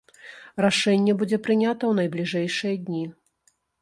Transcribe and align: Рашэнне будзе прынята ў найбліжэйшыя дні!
Рашэнне 0.65 1.13
будзе 1.19 1.39
прынята 1.47 1.83
ў 1.91 1.99
найбліжэйшыя 1.99 2.75
дні! 2.89 3.03